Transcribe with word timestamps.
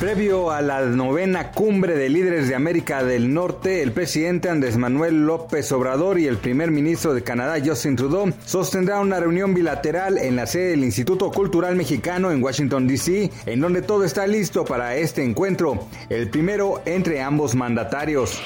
Previo 0.00 0.50
a 0.50 0.60
la 0.60 0.82
novena 0.82 1.52
cumbre 1.52 1.96
de 1.96 2.10
líderes 2.10 2.48
de 2.48 2.54
América 2.54 3.02
del 3.02 3.32
Norte, 3.32 3.82
el 3.82 3.92
presidente 3.92 4.50
Andrés 4.50 4.76
Manuel 4.76 5.24
López 5.24 5.72
Obrador 5.72 6.18
y 6.18 6.26
el 6.26 6.36
primer 6.36 6.70
ministro 6.70 7.14
de 7.14 7.22
Canadá, 7.22 7.56
Justin 7.64 7.96
Trudeau, 7.96 8.30
sostendrán 8.44 9.00
una 9.00 9.20
reunión 9.20 9.54
bilateral 9.54 10.18
en 10.18 10.36
la 10.36 10.46
sede 10.46 10.72
del 10.72 10.84
Instituto 10.84 11.30
Cultural 11.30 11.76
Mexicano 11.76 12.30
en 12.30 12.42
Washington, 12.42 12.86
D.C., 12.86 13.30
en 13.46 13.60
donde 13.60 13.80
todo 13.80 14.04
está 14.04 14.26
listo 14.26 14.66
para 14.66 14.96
este 14.96 15.24
encuentro, 15.24 15.88
el 16.10 16.28
primero 16.28 16.82
entre 16.84 17.22
ambos 17.22 17.54
mandatarios. 17.54 18.38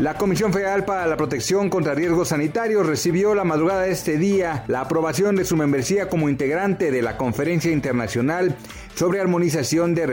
La 0.00 0.14
Comisión 0.14 0.52
Federal 0.52 0.84
para 0.84 1.06
la 1.06 1.16
Protección 1.16 1.70
contra 1.70 1.94
Riesgos 1.94 2.28
Sanitarios 2.28 2.86
recibió 2.86 3.36
la 3.36 3.44
madrugada 3.44 3.82
de 3.82 3.92
este 3.92 4.18
día 4.18 4.64
la 4.66 4.80
aprobación 4.80 5.36
de 5.36 5.44
su 5.44 5.56
membresía 5.56 6.08
como 6.08 6.28
integrante 6.28 6.90
de 6.90 7.02
la 7.02 7.16
Conferencia 7.16 7.70
Internacional 7.70 8.56
sobre 8.96 9.20
Armonización 9.20 9.94
de 9.94 10.06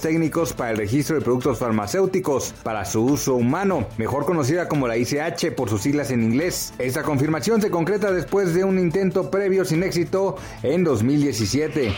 Técnicos 0.00 0.52
para 0.52 0.70
el 0.70 0.76
Registro 0.76 1.16
de 1.16 1.22
Productos 1.22 1.58
Farmacéuticos 1.58 2.54
para 2.62 2.84
su 2.84 3.04
uso 3.04 3.34
humano, 3.34 3.86
mejor 3.98 4.24
conocida 4.24 4.68
como 4.68 4.88
la 4.88 4.96
ICH 4.96 5.54
por 5.54 5.68
sus 5.68 5.82
siglas 5.82 6.10
en 6.10 6.22
inglés. 6.22 6.72
Esta 6.78 7.02
confirmación 7.02 7.60
se 7.60 7.70
concreta 7.70 8.12
después 8.12 8.54
de 8.54 8.64
un 8.64 8.78
intento 8.78 9.30
previo 9.30 9.64
sin 9.64 9.82
éxito 9.82 10.36
en 10.62 10.84
2017. 10.84 11.92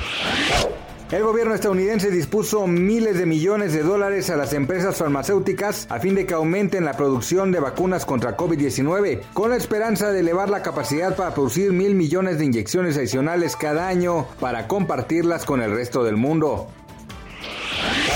El 1.13 1.23
gobierno 1.23 1.55
estadounidense 1.55 2.11
dispuso 2.11 2.67
miles 2.67 3.17
de 3.17 3.27
millones 3.27 3.73
de 3.73 3.85
dólares 3.85 4.29
a 4.29 4.37
las 4.37 4.53
empresas 4.53 4.97
farmacéuticas 4.97 5.87
a 5.89 6.01
fin 6.01 6.17
de 6.17 6.27
que 6.27 6.35
aumenten 6.35 6.85
la 6.85 6.97
producción 6.97 7.53
de 7.53 7.61
vacunas 7.61 8.05
contra 8.05 8.37
COVID-19, 8.37 9.21
con 9.33 9.51
la 9.51 9.57
esperanza 9.57 10.11
de 10.11 10.19
elevar 10.19 10.51
la 10.51 10.63
capacidad 10.63 11.15
para 11.15 11.33
producir 11.33 11.73
mil 11.73 11.95
millones 11.95 12.39
de 12.39 12.47
inyecciones 12.47 12.97
adicionales 12.97 13.55
cada 13.55 13.87
año 13.87 14.27
para 14.41 14.67
compartirlas 14.67 15.45
con 15.45 15.63
el 15.63 15.71
resto 15.71 16.03
del 16.03 16.17
mundo. 16.17 16.67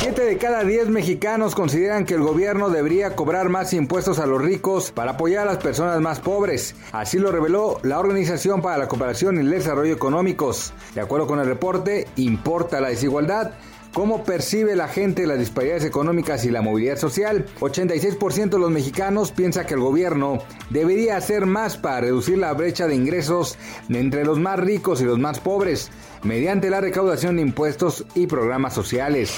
Siete 0.00 0.24
de 0.24 0.38
cada 0.38 0.64
diez 0.64 0.88
mexicanos 0.88 1.54
consideran 1.54 2.06
que 2.06 2.14
el 2.14 2.22
gobierno 2.22 2.70
debería 2.70 3.14
cobrar 3.14 3.50
más 3.50 3.74
impuestos 3.74 4.18
a 4.18 4.24
los 4.24 4.40
ricos 4.40 4.92
para 4.92 5.10
apoyar 5.10 5.42
a 5.42 5.52
las 5.52 5.58
personas 5.58 6.00
más 6.00 6.20
pobres. 6.20 6.74
Así 6.92 7.18
lo 7.18 7.30
reveló 7.30 7.78
la 7.82 7.98
Organización 7.98 8.62
para 8.62 8.78
la 8.78 8.88
Cooperación 8.88 9.36
y 9.36 9.40
el 9.40 9.50
Desarrollo 9.50 9.92
Económicos. 9.92 10.72
De 10.94 11.02
acuerdo 11.02 11.26
con 11.26 11.38
el 11.38 11.44
reporte, 11.44 12.06
importa 12.16 12.80
la 12.80 12.88
desigualdad. 12.88 13.52
¿Cómo 13.92 14.22
percibe 14.22 14.76
la 14.76 14.86
gente 14.86 15.26
las 15.26 15.38
disparidades 15.38 15.84
económicas 15.84 16.44
y 16.44 16.50
la 16.50 16.62
movilidad 16.62 16.96
social? 16.96 17.46
86% 17.58 18.50
de 18.50 18.58
los 18.58 18.70
mexicanos 18.70 19.32
piensa 19.32 19.66
que 19.66 19.74
el 19.74 19.80
gobierno 19.80 20.38
debería 20.70 21.16
hacer 21.16 21.46
más 21.46 21.76
para 21.76 22.02
reducir 22.02 22.38
la 22.38 22.52
brecha 22.52 22.86
de 22.86 22.94
ingresos 22.94 23.58
entre 23.88 24.24
los 24.24 24.38
más 24.38 24.60
ricos 24.60 25.00
y 25.00 25.04
los 25.04 25.18
más 25.18 25.40
pobres, 25.40 25.90
mediante 26.22 26.70
la 26.70 26.80
recaudación 26.80 27.36
de 27.36 27.42
impuestos 27.42 28.04
y 28.14 28.28
programas 28.28 28.74
sociales. 28.74 29.32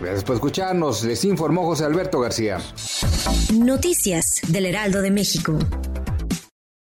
Gracias 0.00 0.24
por 0.24 0.34
escucharnos, 0.34 1.04
les 1.04 1.24
informó 1.24 1.64
José 1.64 1.84
Alberto 1.84 2.20
García. 2.20 2.58
Noticias 3.54 4.42
del 4.48 4.66
Heraldo 4.66 5.00
de 5.00 5.10
México. 5.10 5.58